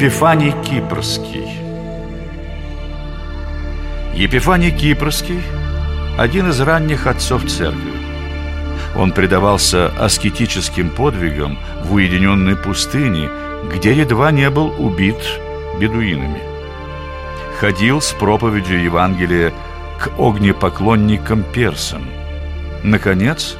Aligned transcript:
Епифаний 0.00 0.54
Кипрский 0.62 1.58
Епифаний 4.14 4.70
Кипрский– 4.70 5.42
один 6.16 6.50
из 6.50 6.60
ранних 6.60 7.08
отцов 7.08 7.44
церкви. 7.46 7.94
Он 8.94 9.10
предавался 9.10 9.88
аскетическим 9.98 10.90
подвигам 10.90 11.58
в 11.82 11.94
уединенной 11.94 12.54
пустыне, 12.54 13.28
где 13.74 13.92
едва 13.92 14.30
не 14.30 14.48
был 14.50 14.72
убит 14.78 15.18
бедуинами. 15.80 16.42
Ходил 17.58 18.00
с 18.00 18.12
проповедью 18.12 18.80
Евангелия 18.80 19.52
к 19.98 20.16
огнепоклонникам 20.16 21.42
персам. 21.42 22.08
Наконец, 22.84 23.56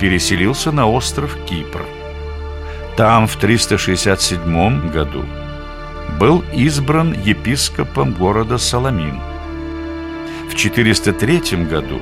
переселился 0.00 0.72
на 0.72 0.88
остров 0.88 1.36
Кипр. 1.44 1.84
Там 2.96 3.26
в 3.26 3.36
367 3.36 4.90
году 4.90 5.26
был 6.18 6.44
избран 6.52 7.12
епископом 7.12 8.12
города 8.12 8.58
Саламин. 8.58 9.20
В 10.50 10.54
403 10.54 11.64
году 11.64 12.00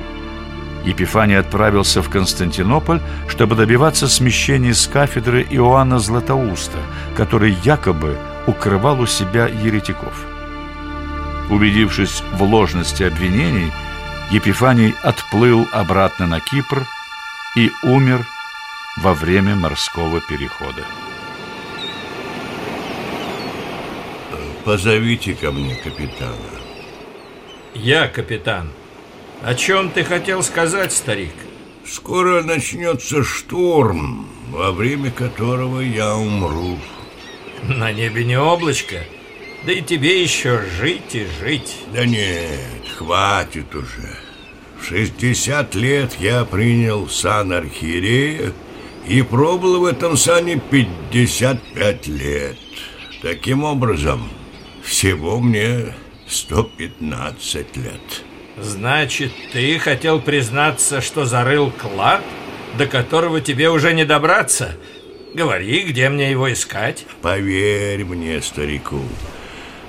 Епифаний 0.85 1.37
отправился 1.37 2.01
в 2.01 2.09
Константинополь, 2.09 3.01
чтобы 3.27 3.55
добиваться 3.55 4.07
смещения 4.07 4.73
с 4.73 4.87
кафедры 4.87 5.45
Иоанна 5.49 5.99
Златоуста, 5.99 6.79
который 7.15 7.55
якобы 7.63 8.17
укрывал 8.47 8.99
у 8.99 9.05
себя 9.05 9.47
еретиков. 9.47 10.25
Убедившись 11.49 12.23
в 12.33 12.43
ложности 12.43 13.03
обвинений, 13.03 13.71
Епифаний 14.31 14.95
отплыл 15.03 15.67
обратно 15.71 16.25
на 16.25 16.39
Кипр 16.39 16.85
и 17.55 17.69
умер 17.83 18.25
во 18.97 19.13
время 19.13 19.55
морского 19.55 20.21
перехода. 20.21 20.83
Позовите 24.65 25.33
ко 25.33 25.51
мне 25.51 25.75
капитана. 25.75 26.35
Я 27.73 28.07
капитан. 28.07 28.69
О 29.41 29.55
чем 29.55 29.89
ты 29.89 30.03
хотел 30.03 30.43
сказать, 30.43 30.91
старик? 30.91 31.33
Скоро 31.85 32.43
начнется 32.43 33.23
шторм, 33.23 34.27
во 34.49 34.71
время 34.71 35.09
которого 35.09 35.79
я 35.79 36.15
умру. 36.15 36.77
На 37.63 37.91
небе 37.91 38.23
не 38.23 38.39
облачко. 38.39 39.03
Да 39.65 39.71
и 39.71 39.81
тебе 39.81 40.21
еще 40.21 40.61
жить 40.79 41.15
и 41.15 41.25
жить. 41.39 41.77
Да 41.93 42.05
нет, 42.05 42.87
хватит 42.97 43.73
уже. 43.73 44.15
В 44.79 44.85
60 44.85 45.75
лет 45.75 46.15
я 46.19 46.45
принял 46.45 47.07
сан 47.07 47.51
архиерея 47.51 48.53
и 49.07 49.21
пробыл 49.23 49.81
в 49.81 49.85
этом 49.85 50.17
сане 50.17 50.61
55 50.69 52.07
лет. 52.07 52.57
Таким 53.21 53.63
образом, 53.63 54.27
всего 54.91 55.39
мне 55.39 55.93
115 56.27 57.77
лет. 57.77 58.25
Значит, 58.57 59.31
ты 59.53 59.79
хотел 59.79 60.19
признаться, 60.19 60.99
что 60.99 61.23
зарыл 61.23 61.71
клад, 61.71 62.21
до 62.77 62.85
которого 62.87 63.39
тебе 63.39 63.69
уже 63.69 63.93
не 63.93 64.03
добраться? 64.03 64.75
Говори, 65.33 65.83
где 65.83 66.09
мне 66.09 66.29
его 66.29 66.51
искать? 66.51 67.05
Поверь 67.21 68.03
мне, 68.03 68.41
старику, 68.41 69.01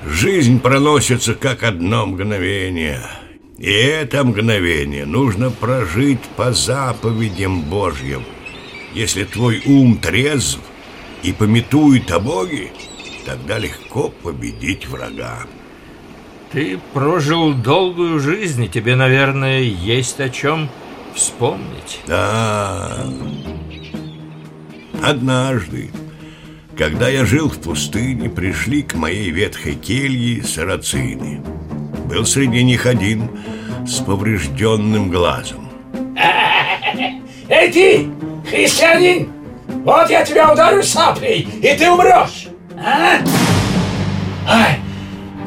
жизнь 0.06 0.60
проносится 0.60 1.34
как 1.34 1.64
одно 1.64 2.06
мгновение. 2.06 3.02
И 3.58 3.72
это 3.72 4.22
мгновение 4.22 5.04
нужно 5.04 5.50
прожить 5.50 6.22
по 6.36 6.52
заповедям 6.52 7.62
Божьим. 7.62 8.22
Если 8.94 9.24
твой 9.24 9.62
ум 9.66 9.98
трезв 9.98 10.60
и 11.24 11.32
пометует 11.32 12.08
о 12.12 12.20
Боге, 12.20 12.70
тогда 13.24 13.58
легко 13.58 14.08
победить 14.08 14.86
врага. 14.86 15.40
Ты 16.52 16.78
прожил 16.92 17.54
долгую 17.54 18.20
жизнь, 18.20 18.64
и 18.64 18.68
тебе, 18.68 18.94
наверное, 18.94 19.60
есть 19.60 20.20
о 20.20 20.28
чем 20.28 20.68
вспомнить. 21.14 22.00
Да. 22.06 23.06
Однажды, 25.02 25.90
когда 26.76 27.08
я 27.08 27.24
жил 27.24 27.48
в 27.48 27.58
пустыне, 27.58 28.28
пришли 28.28 28.82
к 28.82 28.94
моей 28.94 29.30
ветхой 29.30 29.74
келье 29.74 30.42
сарацины. 30.42 31.42
Был 32.08 32.26
среди 32.26 32.62
них 32.62 32.84
один 32.84 33.30
с 33.86 34.00
поврежденным 34.00 35.10
глазом. 35.10 35.70
Эй 37.48 37.72
ты, 37.72 38.10
христианин! 38.48 39.32
Вот 39.84 40.10
я 40.10 40.24
тебя 40.24 40.52
ударю 40.52 40.82
саплей, 40.82 41.48
и 41.62 41.76
ты 41.76 41.90
умрешь! 41.90 42.51
А? 42.84 43.18
Ай, 44.48 44.80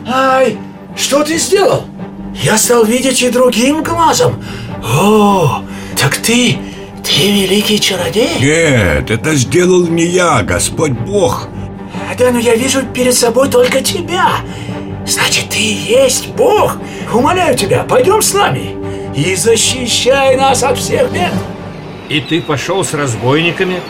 ай, 0.08 0.58
что 0.96 1.24
ты 1.24 1.38
сделал? 1.38 1.86
Я 2.34 2.58
стал 2.58 2.86
видеть 2.86 3.22
и 3.22 3.30
другим 3.30 3.84
глазом. 3.84 4.42
О, 4.84 5.62
так 6.00 6.16
ты, 6.18 6.58
ты 7.04 7.32
великий 7.32 7.80
чародей? 7.80 8.40
Нет, 8.40 9.12
это 9.12 9.36
сделал 9.36 9.86
не 9.88 10.06
я, 10.06 10.44
Господь 10.44 10.92
Бог. 10.92 11.50
Да, 12.18 12.32
но 12.32 12.40
я 12.40 12.56
вижу 12.56 12.84
перед 12.94 13.14
собой 13.14 13.50
только 13.50 13.82
тебя. 13.82 14.38
Значит, 15.06 15.50
ты 15.50 15.58
и 15.58 15.74
есть 15.74 16.30
Бог. 16.30 16.78
Умоляю 17.14 17.58
тебя, 17.58 17.84
пойдем 17.84 18.22
с 18.22 18.34
нами 18.34 18.76
и 19.14 19.36
защищай 19.36 20.38
нас 20.38 20.64
от 20.64 20.78
всех 20.78 21.12
бед. 21.12 21.34
И 22.08 22.22
ты 22.22 22.42
пошел 22.42 22.84
с 22.84 22.94
разбойниками, 22.94 23.82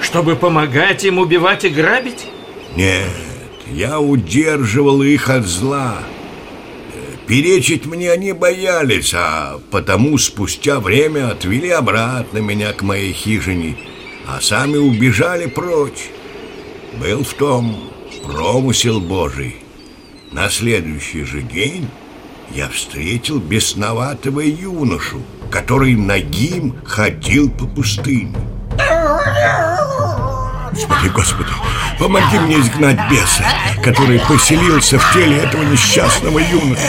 чтобы 0.00 0.36
помогать 0.36 1.04
им 1.04 1.18
убивать 1.18 1.64
и 1.64 1.68
грабить? 1.68 2.26
Нет, 2.76 3.08
я 3.70 4.00
удерживал 4.00 5.02
их 5.02 5.28
от 5.28 5.44
зла. 5.44 5.98
Перечить 7.26 7.86
мне 7.86 8.10
они 8.10 8.32
боялись, 8.32 9.14
а 9.14 9.60
потому 9.70 10.18
спустя 10.18 10.80
время 10.80 11.30
отвели 11.30 11.70
обратно 11.70 12.38
меня 12.38 12.72
к 12.72 12.82
моей 12.82 13.12
хижине, 13.12 13.76
а 14.26 14.40
сами 14.40 14.76
убежали 14.76 15.46
прочь. 15.46 16.10
Был 17.00 17.24
в 17.24 17.32
том 17.34 17.90
промысел 18.24 19.00
Божий. 19.00 19.56
На 20.30 20.48
следующий 20.48 21.24
же 21.24 21.42
день 21.42 21.88
я 22.54 22.68
встретил 22.68 23.38
бесноватого 23.38 24.40
юношу, 24.40 25.22
который 25.50 25.94
нагим 25.94 26.74
ходил 26.84 27.50
по 27.50 27.66
пустыне. 27.66 28.36
Господи, 30.72 31.08
Господи, 31.14 31.50
помоги 32.02 32.36
мне 32.40 32.58
изгнать 32.58 32.98
беса, 33.08 33.44
который 33.84 34.18
поселился 34.18 34.98
в 34.98 35.12
теле 35.12 35.38
этого 35.38 35.62
несчастного 35.62 36.40
юноша. 36.40 36.82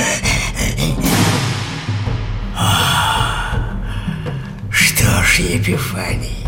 Что 4.71 5.23
ж, 5.23 5.39
Епифаний, 5.39 6.43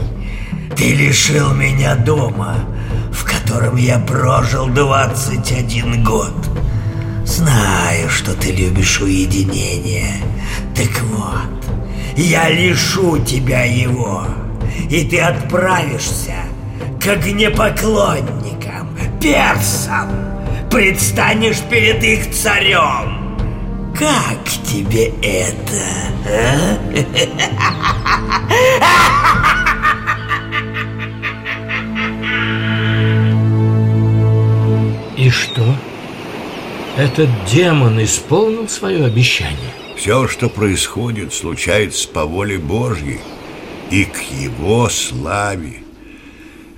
ты 0.76 0.96
лишил 0.96 1.54
меня 1.54 1.94
дома, 1.96 2.56
в 3.12 3.24
котором 3.24 3.76
я 3.76 4.00
прожил 4.00 4.68
21 4.68 6.04
год. 6.04 6.34
Знаю, 7.24 8.10
что 8.10 8.34
ты 8.34 8.52
любишь 8.52 9.00
уединение. 9.00 10.24
Так 10.76 11.04
вот, 11.04 11.66
я 12.18 12.50
лишу 12.50 13.20
тебя 13.20 13.64
его, 13.64 14.26
и 14.90 15.04
ты 15.06 15.20
отправишься 15.20 16.34
к 17.00 17.08
огнепоклонникам, 17.08 18.45
персам, 19.26 20.08
предстанешь 20.70 21.60
перед 21.68 22.04
их 22.04 22.32
царем. 22.32 23.36
Как 23.98 24.44
тебе 24.64 25.14
это, 25.24 25.82
а? 26.28 26.78
И 35.18 35.30
что? 35.32 35.76
Этот 36.96 37.30
демон 37.52 38.04
исполнил 38.04 38.70
свое 38.70 39.06
обещание? 39.06 39.72
Все, 39.98 40.28
что 40.28 40.50
происходит, 40.50 41.34
случается 41.34 42.08
по 42.10 42.26
воле 42.26 42.60
Божьей 42.60 43.22
и 43.90 44.06
к 44.06 44.20
его 44.20 44.88
славе. 44.88 45.85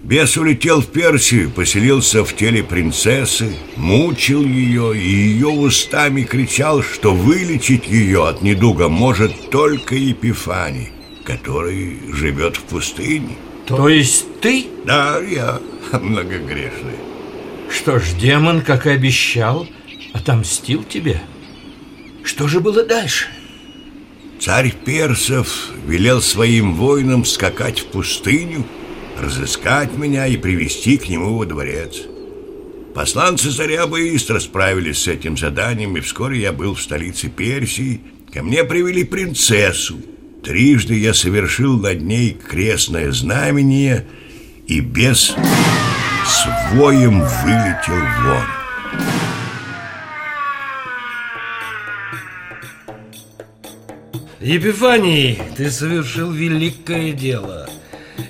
Бес 0.08 0.38
улетел 0.38 0.80
в 0.80 0.88
Персию, 0.88 1.52
поселился 1.52 2.24
в 2.24 2.34
теле 2.34 2.64
принцессы, 2.64 3.54
мучил 3.76 4.42
ее 4.42 4.98
и 4.98 5.06
ее 5.06 5.50
устами 5.50 6.22
кричал, 6.22 6.82
что 6.82 7.14
вылечить 7.14 7.88
ее 7.90 8.26
от 8.26 8.42
недуга 8.42 8.88
может 8.88 9.50
только 9.50 9.96
Епифаний, 9.96 10.94
который 11.26 12.00
живет 12.14 12.56
в 12.56 12.62
пустыне. 12.62 13.36
То 13.66 13.90
есть 13.90 14.40
ты? 14.40 14.68
Да, 14.86 15.20
я 15.20 15.60
многогрешный. 15.92 16.96
Что 17.70 18.00
ж, 18.00 18.14
демон, 18.18 18.62
как 18.62 18.88
и 18.88 18.92
обещал, 18.92 19.68
отомстил 20.14 20.86
тебе. 20.86 21.22
Что 22.24 22.48
же 22.48 22.62
было 22.62 22.86
дальше? 22.86 23.28
Царь 24.40 24.72
персов 24.72 25.72
велел 25.86 26.22
своим 26.22 26.76
воинам 26.76 27.26
скакать 27.26 27.82
в 27.82 27.88
пустыню, 27.88 28.64
разыскать 29.20 29.98
меня 29.98 30.28
и 30.28 30.38
привести 30.38 30.98
к 30.98 31.10
нему 31.10 31.38
во 31.38 31.46
дворец. 31.46 32.04
Посланцы 32.94 33.52
царя 33.52 33.86
быстро 33.86 34.40
справились 34.40 35.04
с 35.04 35.08
этим 35.08 35.38
заданием, 35.38 35.96
и 35.98 36.02
вскоре 36.02 36.40
я 36.42 36.52
был 36.52 36.74
в 36.74 36.82
столице 36.82 37.30
Персии. 37.30 38.02
Ко 38.34 38.44
мне 38.44 38.64
привели 38.64 39.04
принцессу. 39.04 39.98
Трижды 40.44 40.96
я 40.96 41.14
совершил 41.14 41.80
над 41.80 42.02
ней 42.02 42.32
крестное 42.34 43.12
знамение, 43.12 44.08
и 44.68 44.80
бес 44.80 45.36
с 46.26 46.74
воем 46.74 47.22
вылетел 47.22 48.02
вон. 48.24 48.46
Епифаний, 54.40 55.40
ты 55.56 55.70
совершил 55.70 56.32
великое 56.32 57.12
дело 57.12 57.68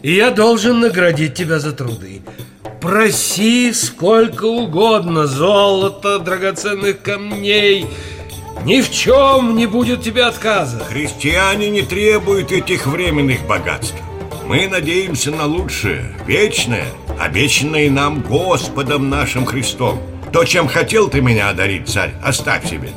И 0.02 0.14
я 0.14 0.32
должен 0.32 0.80
наградить 0.80 1.34
тебя 1.34 1.60
за 1.60 1.72
труды. 1.72 2.22
Проси 2.82 3.74
сколько 3.74 4.46
угодно 4.46 5.28
Золота, 5.28 6.20
драгоценных 6.20 7.02
камней. 7.02 7.88
Ни 8.66 8.82
в 8.82 8.92
чем 8.92 9.56
не 9.56 9.66
будет 9.66 10.02
тебе 10.02 10.24
отказа. 10.24 10.80
Христиане 10.80 11.70
не 11.70 11.82
требуют 11.82 12.52
этих 12.52 12.88
временных 12.88 13.46
богатств. 13.48 13.96
Мы 14.46 14.68
надеемся 14.68 15.32
на 15.32 15.46
лучшее, 15.46 16.16
вечное 16.26 16.88
Обещанное 17.20 17.90
нам 17.90 18.22
Господом 18.22 19.10
нашим 19.10 19.46
Христом. 19.46 20.00
То, 20.32 20.44
чем 20.44 20.68
хотел 20.68 21.10
ты 21.10 21.20
меня 21.20 21.50
одарить, 21.50 21.90
царь, 21.90 22.14
оставь 22.24 22.70
себе. 22.70 22.92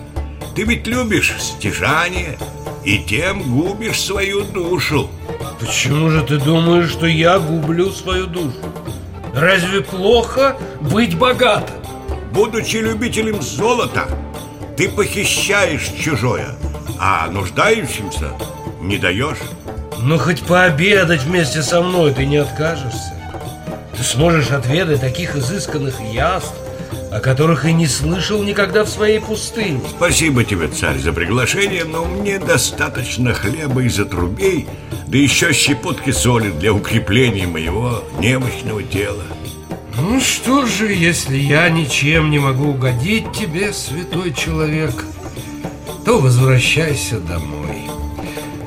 Ты 0.55 0.65
ведь 0.65 0.87
любишь 0.87 1.35
стяжание 1.39 2.37
и 2.85 2.99
тем 2.99 3.43
губишь 3.43 4.01
свою 4.01 4.43
душу 4.43 5.09
Почему 5.61 6.09
же 6.09 6.23
ты 6.23 6.39
думаешь, 6.39 6.91
что 6.91 7.07
я 7.07 7.39
гублю 7.39 7.93
свою 7.93 8.27
душу? 8.27 8.57
Разве 9.35 9.83
плохо 9.83 10.57
быть 10.81 11.19
богатым? 11.19 11.77
Будучи 12.33 12.79
любителем 12.79 13.43
золота, 13.43 14.09
ты 14.79 14.89
похищаешь 14.89 15.93
чужое, 16.01 16.57
а 16.99 17.27
нуждающимся 17.27 18.31
не 18.81 18.97
даешь 18.97 19.39
Но 19.99 20.17
хоть 20.17 20.43
пообедать 20.43 21.25
вместе 21.25 21.63
со 21.63 21.83
мной 21.83 22.15
ты 22.15 22.25
не 22.25 22.39
откажешься 22.39 23.13
Ты 23.97 24.03
сможешь 24.03 24.51
отведать 24.51 25.01
таких 25.01 25.37
изысканных 25.37 26.01
яств 26.01 26.55
о 27.11 27.21
которых 27.21 27.65
и 27.65 27.73
не 27.73 27.87
слышал 27.87 28.43
никогда 28.43 28.85
в 28.85 28.89
своей 28.89 29.21
пустыне. 29.21 29.81
Спасибо 29.89 30.45
тебе, 30.45 30.69
царь, 30.69 30.99
за 30.99 31.13
приглашение, 31.13 31.85
но 31.85 32.05
мне 32.05 32.39
достаточно 32.39 33.35
хлеба 33.35 33.83
из 33.83 33.99
отрубей, 33.99 34.69
да 35.07 35.19
еще 35.19 35.53
щепотки 35.53 36.11
соли 36.11 36.51
для 36.51 36.73
укрепления 36.73 37.47
моего 37.47 38.05
немощного 38.19 38.83
тела. 38.83 39.25
Ну 39.97 40.21
что 40.21 40.67
же, 40.67 40.93
если 40.93 41.37
я 41.37 41.69
ничем 41.69 42.31
не 42.31 42.39
могу 42.39 42.71
угодить 42.71 43.33
тебе, 43.33 43.73
святой 43.73 44.33
человек, 44.33 45.05
то 46.05 46.19
возвращайся 46.21 47.19
домой. 47.19 47.91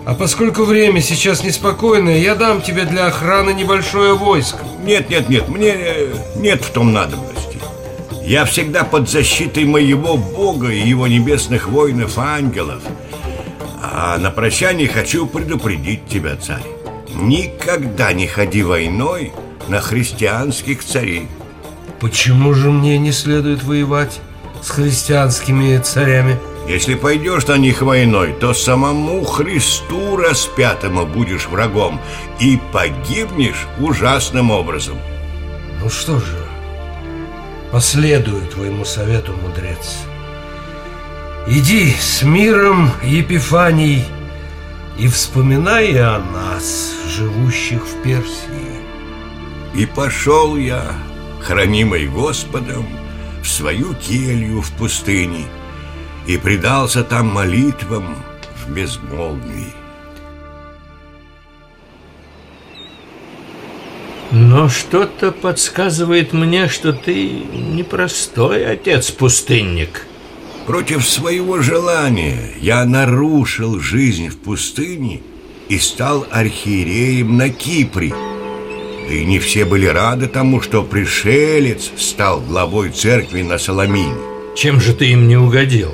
А 0.06 0.16
поскольку 0.16 0.66
время 0.66 1.01
сейчас 1.01 1.44
неспокойное, 1.44 2.18
я 2.18 2.36
дам 2.36 2.62
тебе 2.62 2.84
для 2.84 3.07
охраны 3.07 3.51
небольшое 3.54 4.13
войско. 4.16 4.66
Нет, 4.84 5.10
нет, 5.10 5.30
нет, 5.30 5.48
мне 5.48 5.75
нет 6.36 6.62
в 6.62 6.72
том 6.72 6.92
надобности. 6.92 7.43
Я 8.25 8.46
всегда 8.46 8.84
под 8.86 9.10
защитой 9.10 9.66
моего 9.66 10.16
Бога 10.18 10.70
и 10.70 10.80
его 10.80 11.08
небесных 11.08 11.68
воинов-ангелов. 11.68 12.81
А 13.81 14.18
на 14.18 14.31
прощание 14.31 14.88
хочу 14.88 15.28
предупредить 15.28 16.08
тебя, 16.08 16.38
царь. 16.38 16.64
Никогда 17.14 18.14
не 18.14 18.28
ходи 18.28 18.64
войной 18.64 19.34
на 19.68 19.81
христианских 19.81 20.84
царей. 20.84 21.28
Почему 22.00 22.54
же 22.54 22.72
мне 22.72 22.98
не 22.98 23.12
следует 23.12 23.64
воевать 23.64 24.20
с 24.62 24.70
христианскими 24.70 25.78
царями? 25.80 26.40
Если 26.68 26.96
пойдешь 26.96 27.46
на 27.48 27.58
них 27.58 27.81
войной, 27.81 28.34
то 28.40 28.54
самому 28.54 29.25
Христу 29.25 30.16
распятому 30.16 31.06
будешь 31.06 31.48
врагом 31.48 32.00
и 32.40 32.58
погибнешь 32.72 33.68
ужасным 33.80 34.50
образом. 34.50 34.98
Ну 35.81 35.90
что 35.90 36.20
же, 36.20 36.43
Последую 37.74 38.46
твоему 38.50 38.86
совету, 38.86 39.34
мудрец. 39.42 40.06
Иди 41.48 41.92
с 42.00 42.22
миром, 42.22 42.92
Епифаний, 43.04 44.06
и 45.00 45.08
вспоминай 45.08 45.98
о 45.98 46.20
нас, 46.20 46.94
живущих 47.10 47.81
в 47.81 48.04
Персии. 48.04 48.78
И 49.74 49.88
пошел 49.88 50.56
я, 50.56 50.94
хранимый 51.42 52.08
Господом, 52.08 52.86
в 53.42 53.48
свою 53.48 53.96
келью 53.96 54.62
в 54.62 54.72
пустыне, 54.74 55.48
и 56.28 56.38
предался 56.38 57.04
там 57.04 57.34
молитвам 57.34 58.24
в 58.56 58.70
безмолвии. 58.70 59.74
Но 64.33 64.68
что-то 64.68 65.31
подсказывает 65.31 66.33
мне, 66.33 66.68
что 66.68 66.91
ты 66.91 67.30
непростой 67.53 68.65
отец-пустынник. 68.65 70.07
Против 70.65 71.07
своего 71.07 71.62
желания 71.62 72.50
я 72.59 72.83
нарушил 72.83 73.80
жизнь 73.80 74.30
в 74.30 74.38
пустыне 74.38 75.21
и 75.69 75.77
стал 75.77 76.25
архиереем 76.31 77.38
на 77.38 77.50
Кипре. 77.50 78.09
Да 79.07 79.13
и 79.13 79.24
не 79.24 79.38
все 79.38 79.65
были 79.65 79.85
рады 79.85 80.25
тому, 80.25 80.62
что 80.62 80.81
пришелец 80.81 81.91
стал 81.95 82.41
главой 82.41 82.89
церкви 82.89 83.44
на 83.44 83.59
Соломине. 83.59 84.18
Чем 84.56 84.81
же 84.81 84.95
ты 84.95 85.12
им 85.12 85.27
не 85.27 85.38
угодил? 85.38 85.91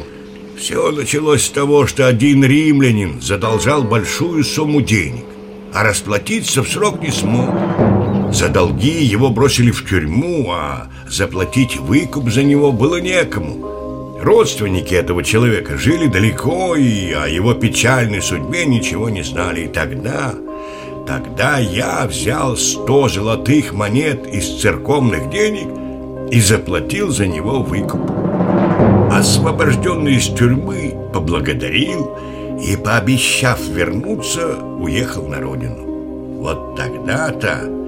Все 0.58 0.94
началось 0.94 1.44
с 1.44 1.50
того, 1.50 1.88
что 1.88 2.08
один 2.08 2.46
римлянин 2.46 3.22
задолжал 3.22 3.84
большую 3.84 4.46
сумму 4.46 4.80
денег, 4.80 5.26
а 5.74 5.84
расплатиться 5.84 6.64
в 6.64 6.70
срок 6.70 7.02
не 7.02 7.12
смог. 7.12 7.89
За 8.32 8.48
долги 8.48 9.04
его 9.04 9.30
бросили 9.30 9.72
в 9.72 9.88
тюрьму, 9.88 10.52
а 10.52 10.88
заплатить 11.08 11.78
выкуп 11.78 12.30
за 12.30 12.44
него 12.44 12.72
было 12.72 13.02
некому. 13.02 14.20
Родственники 14.22 14.94
этого 14.94 15.24
человека 15.24 15.78
жили 15.78 16.08
далеко 16.08 16.76
и 16.76 17.12
о 17.14 17.28
его 17.28 17.54
печальной 17.54 18.22
судьбе 18.22 18.66
ничего 18.66 19.10
не 19.10 19.24
знали. 19.24 19.62
И 19.62 19.68
тогда, 19.68 20.36
тогда 21.08 21.58
я 21.58 22.06
взял 22.06 22.56
сто 22.56 23.08
золотых 23.08 23.74
монет 23.74 24.28
из 24.28 24.62
церковных 24.62 25.30
денег 25.30 25.68
и 26.32 26.40
заплатил 26.40 27.10
за 27.10 27.28
него 27.28 27.64
выкуп. 27.64 28.12
Освобожденный 29.12 30.16
из 30.16 30.28
тюрьмы 30.28 30.96
поблагодарил 31.14 32.16
и, 32.62 32.76
пообещав 32.76 33.60
вернуться, 33.70 34.58
уехал 34.80 35.28
на 35.28 35.40
родину. 35.40 36.42
Вот 36.42 36.76
тогда-то 36.76 37.79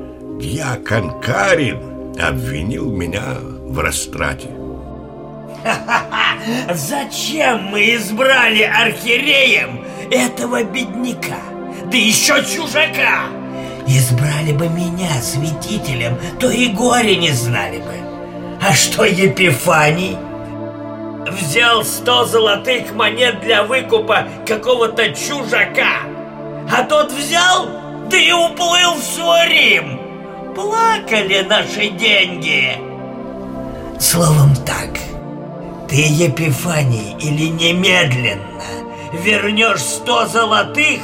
Дьякон 0.42 1.22
Карин 1.22 2.16
обвинил 2.20 2.90
меня 2.90 3.38
в 3.68 3.78
растрате. 3.78 4.50
Зачем 6.74 7.66
мы 7.66 7.96
избрали 7.96 8.64
архиереем 8.64 9.86
этого 10.10 10.64
бедняка? 10.64 11.38
Да 11.92 11.96
еще 11.96 12.44
чужака! 12.44 13.28
Избрали 13.86 14.54
бы 14.54 14.68
меня 14.70 15.12
святителем, 15.22 16.18
то 16.40 16.50
и 16.50 16.70
горе 16.70 17.18
не 17.18 17.32
знали 17.34 17.78
бы. 17.78 17.94
А 18.68 18.74
что 18.74 19.06
Епифаний? 19.06 20.18
Взял 21.30 21.84
сто 21.84 22.26
золотых 22.26 22.96
монет 22.96 23.42
для 23.42 23.62
выкупа 23.62 24.28
какого-то 24.48 25.10
чужака. 25.10 26.02
А 26.76 26.82
тот 26.84 27.12
взял, 27.12 27.70
да 28.10 28.18
и 28.18 28.32
уплыл 28.32 28.96
в 28.96 29.04
свой 29.04 29.48
Рим 29.48 30.01
плакали 30.56 31.46
наши 31.48 31.90
деньги. 31.90 32.78
Словом 34.00 34.56
так, 34.66 34.98
ты, 35.90 35.96
Епифаний, 35.96 37.16
или 37.20 37.48
немедленно 37.48 38.42
вернешь 39.14 39.82
сто 39.82 40.26
золотых, 40.26 41.00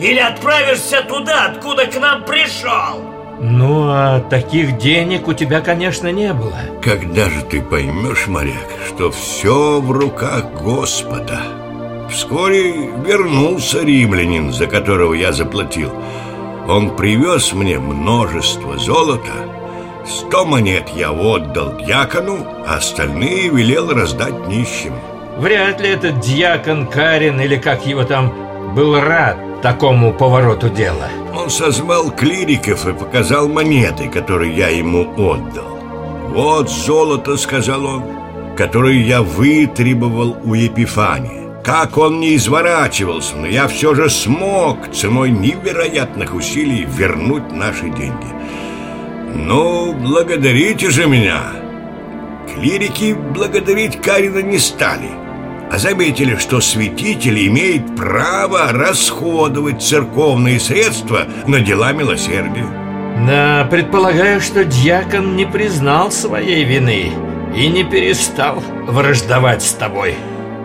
или 0.00 0.18
отправишься 0.18 1.02
туда, 1.02 1.46
откуда 1.46 1.86
к 1.86 1.98
нам 1.98 2.24
пришел. 2.24 3.02
Ну, 3.38 3.88
а 3.88 4.20
таких 4.20 4.78
денег 4.78 5.28
у 5.28 5.34
тебя, 5.34 5.60
конечно, 5.60 6.10
не 6.10 6.32
было. 6.32 6.56
Когда 6.82 7.28
же 7.28 7.42
ты 7.42 7.60
поймешь, 7.60 8.26
моряк, 8.26 8.54
что 8.88 9.10
все 9.10 9.80
в 9.80 9.90
руках 9.90 10.52
Господа? 10.62 11.42
Вскоре 12.10 12.72
вернулся 13.04 13.82
римлянин, 13.82 14.52
за 14.52 14.66
которого 14.66 15.12
я 15.12 15.32
заплатил. 15.32 15.92
Он 16.68 16.96
привез 16.96 17.52
мне 17.52 17.78
множество 17.78 18.76
золота. 18.76 19.32
Сто 20.04 20.44
монет 20.44 20.88
я 20.94 21.12
отдал 21.12 21.76
дьякону, 21.78 22.38
а 22.66 22.76
остальные 22.76 23.48
велел 23.50 23.92
раздать 23.92 24.48
нищим. 24.48 24.94
Вряд 25.38 25.80
ли 25.80 25.90
этот 25.90 26.20
дьякон 26.20 26.86
Карин 26.86 27.40
или 27.40 27.56
как 27.56 27.86
его 27.86 28.04
там 28.04 28.74
был 28.74 28.98
рад 28.98 29.36
такому 29.62 30.12
повороту 30.12 30.68
дела. 30.68 31.08
Он 31.34 31.50
созвал 31.50 32.10
клириков 32.10 32.86
и 32.86 32.92
показал 32.92 33.48
монеты, 33.48 34.08
которые 34.08 34.56
я 34.56 34.68
ему 34.68 35.12
отдал. 35.16 35.78
Вот 36.30 36.70
золото, 36.70 37.36
сказал 37.36 37.84
он, 37.84 38.04
которое 38.56 39.00
я 39.00 39.22
вытребовал 39.22 40.36
у 40.44 40.54
Епифания. 40.54 41.45
Как 41.66 41.98
он 41.98 42.20
не 42.20 42.36
изворачивался, 42.36 43.34
но 43.34 43.48
я 43.48 43.66
все 43.66 43.92
же 43.96 44.08
смог 44.08 44.92
ценой 44.92 45.30
невероятных 45.30 46.32
усилий 46.32 46.86
вернуть 46.88 47.50
наши 47.50 47.90
деньги. 47.90 48.28
Ну, 49.34 49.92
благодарите 49.92 50.90
же 50.90 51.08
меня. 51.08 51.42
Клирики 52.54 53.14
благодарить 53.14 54.00
Карина 54.00 54.42
не 54.42 54.58
стали, 54.58 55.10
а 55.68 55.76
заметили, 55.78 56.36
что 56.36 56.60
святитель 56.60 57.48
имеет 57.48 57.96
право 57.96 58.70
расходовать 58.70 59.82
церковные 59.82 60.60
средства 60.60 61.26
на 61.48 61.58
дела 61.58 61.92
милосердия. 61.92 62.68
Да, 63.26 63.66
предполагаю, 63.68 64.40
что 64.40 64.64
дьякон 64.64 65.34
не 65.34 65.46
признал 65.46 66.12
своей 66.12 66.62
вины 66.62 67.10
и 67.56 67.66
не 67.66 67.82
перестал 67.82 68.62
враждовать 68.86 69.64
с 69.64 69.72
тобой. 69.72 70.14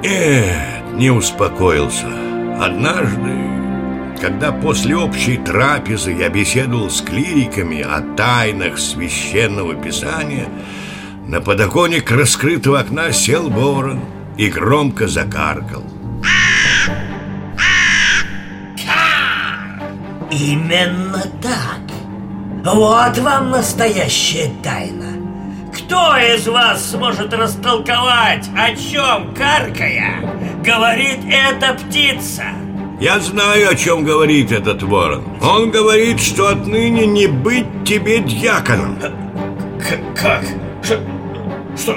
Нет, 0.03 0.80
не 0.93 1.09
успокоился. 1.09 2.07
Однажды, 2.59 3.33
когда 4.19 4.51
после 4.51 4.95
общей 4.95 5.37
трапезы 5.37 6.11
я 6.11 6.29
беседовал 6.29 6.89
с 6.89 7.01
клириками 7.01 7.81
о 7.81 8.01
тайнах 8.15 8.77
священного 8.77 9.75
писания, 9.75 10.47
на 11.27 11.41
подоконник 11.41 12.11
раскрытого 12.11 12.79
окна 12.79 13.11
сел 13.11 13.49
ворон 13.49 14.01
и 14.37 14.49
громко 14.49 15.07
закаркал. 15.07 15.83
Именно 20.31 21.23
так. 21.41 21.81
Вот 22.63 23.17
вам 23.17 23.51
настоящая 23.51 24.51
тайна. 24.63 25.10
Кто 25.91 26.15
из 26.15 26.47
вас 26.47 26.91
сможет 26.91 27.33
растолковать, 27.33 28.49
о 28.55 28.73
чем, 28.77 29.35
каркая, 29.35 30.21
говорит 30.63 31.19
эта 31.29 31.73
птица? 31.73 32.43
Я 33.01 33.19
знаю, 33.19 33.69
о 33.69 33.75
чем 33.75 34.05
говорит 34.05 34.53
этот 34.53 34.83
ворон. 34.83 35.25
Он 35.41 35.69
говорит, 35.69 36.21
что 36.21 36.47
отныне 36.47 37.05
не 37.07 37.27
быть 37.27 37.65
тебе 37.85 38.19
дьяконом. 38.19 38.99
К 39.81 40.17
как? 40.17 40.45
Ш 40.81 40.97
что? 41.75 41.93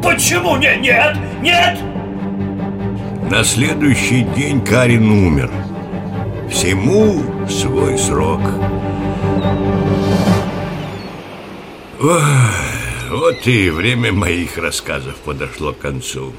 Почему? 0.00 0.54
Нет, 0.54 0.80
нет, 0.80 1.16
нет! 1.42 1.80
На 3.28 3.42
следующий 3.42 4.22
день 4.36 4.64
Карин 4.64 5.10
умер. 5.10 5.50
Всему 6.48 7.24
свой 7.48 7.98
срок. 7.98 8.40
Ой, 12.04 12.20
вот 13.10 13.46
и 13.46 13.70
время 13.70 14.12
моих 14.12 14.58
рассказов 14.58 15.14
подошло 15.24 15.72
к 15.72 15.78
концу. 15.78 16.32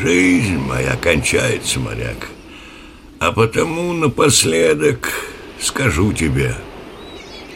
Жизнь 0.00 0.56
моя 0.56 0.96
кончается, 0.96 1.80
моряк. 1.80 2.30
А 3.18 3.30
потому 3.30 3.92
напоследок 3.92 5.12
скажу 5.60 6.14
тебе, 6.14 6.54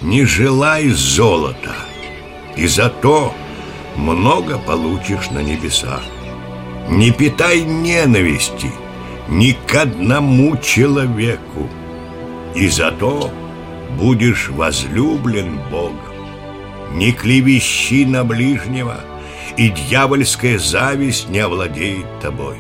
не 0.02 0.26
желай 0.26 0.88
золота, 0.90 1.74
и 2.58 2.66
зато 2.66 3.32
много 3.96 4.58
получишь 4.58 5.30
на 5.30 5.42
небесах. 5.42 6.02
Не 6.90 7.10
питай 7.10 7.62
ненависти 7.62 8.70
ни 9.30 9.56
к 9.66 9.74
одному 9.76 10.58
человеку, 10.58 11.70
и 12.54 12.68
зато 12.68 13.30
будешь 13.98 14.50
возлюблен 14.50 15.58
Богом 15.70 16.05
не 16.96 17.12
клевещи 17.12 18.04
на 18.04 18.24
ближнего, 18.24 19.00
и 19.56 19.68
дьявольская 19.68 20.58
зависть 20.58 21.28
не 21.28 21.38
овладеет 21.40 22.06
тобой. 22.20 22.56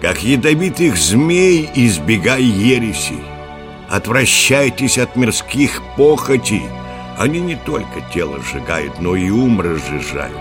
Как 0.00 0.22
ядовитых 0.22 0.96
змей 0.96 1.70
избегай 1.74 2.42
ереси, 2.42 3.18
отвращайтесь 3.88 4.98
от 4.98 5.14
мирских 5.16 5.80
похотей, 5.96 6.64
они 7.18 7.40
не 7.40 7.54
только 7.54 8.00
тело 8.12 8.40
сжигают, 8.42 9.00
но 9.00 9.14
и 9.14 9.30
ум 9.30 9.60
разжижают. 9.60 10.36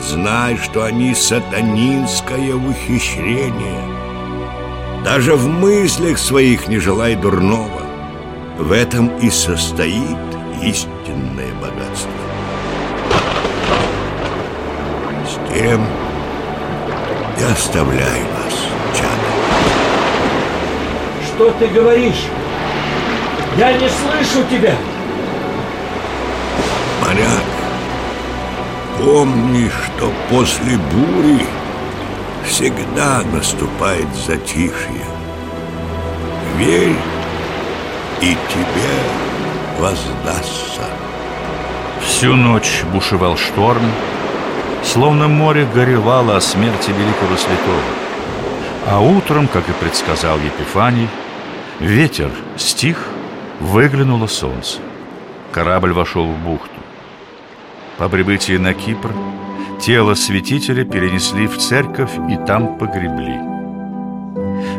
Знай, 0.00 0.56
что 0.56 0.82
они 0.84 1.14
сатанинское 1.14 2.54
ухищрение. 2.54 3.84
Даже 5.04 5.36
в 5.36 5.46
мыслях 5.46 6.18
своих 6.18 6.68
не 6.68 6.78
желай 6.78 7.14
дурного. 7.14 7.82
В 8.58 8.72
этом 8.72 9.16
и 9.18 9.30
состоит 9.30 10.35
истинное 10.62 11.52
богатство. 11.60 12.10
С 15.26 15.52
тем 15.52 15.84
я 17.38 17.52
оставляю 17.52 18.24
вас, 18.34 18.54
чада. 18.94 19.30
Что 21.26 21.50
ты 21.58 21.66
говоришь? 21.68 22.24
Я 23.56 23.72
не 23.72 23.88
слышу 23.88 24.46
тебя! 24.50 24.74
Моряк, 27.00 27.44
помни, 28.98 29.68
что 29.68 30.12
после 30.30 30.76
бури 30.76 31.46
всегда 32.44 33.22
наступает 33.32 34.08
затишье. 34.26 35.04
Верь, 36.56 36.96
и 38.20 38.36
тебе 38.48 38.92
воздастся. 39.78 40.82
Всю 42.00 42.34
ночь 42.34 42.84
бушевал 42.92 43.36
шторм, 43.36 43.82
словно 44.82 45.28
море 45.28 45.66
горевало 45.74 46.36
о 46.36 46.40
смерти 46.40 46.90
великого 46.90 47.36
святого. 47.36 47.82
А 48.88 49.00
утром, 49.00 49.48
как 49.48 49.68
и 49.68 49.72
предсказал 49.72 50.38
Епифаний, 50.38 51.08
ветер 51.80 52.30
стих, 52.56 53.08
выглянуло 53.60 54.26
солнце. 54.26 54.78
Корабль 55.52 55.92
вошел 55.92 56.26
в 56.26 56.38
бухту. 56.38 56.70
По 57.98 58.08
прибытии 58.08 58.58
на 58.58 58.74
Кипр 58.74 59.10
тело 59.80 60.14
святителя 60.14 60.84
перенесли 60.84 61.46
в 61.46 61.58
церковь 61.58 62.12
и 62.30 62.36
там 62.46 62.78
погребли. 62.78 63.55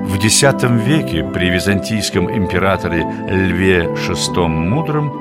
В 0.01 0.15
X 0.15 0.43
веке 0.63 1.23
при 1.23 1.49
византийском 1.49 2.29
императоре 2.29 3.05
Льве 3.29 3.85
VI 3.85 4.47
Мудром 4.47 5.11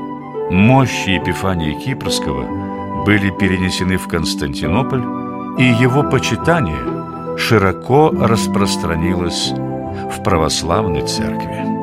мощи 0.51 1.11
Епифания 1.11 1.79
Кипрского 1.79 3.05
были 3.05 3.31
перенесены 3.31 3.97
в 3.99 4.09
Константинополь, 4.09 5.05
и 5.59 5.65
его 5.65 6.03
почитание 6.03 7.39
широко 7.39 8.11
распространилось 8.11 9.53
в 9.53 10.23
православной 10.23 11.03
церкви. 11.03 11.75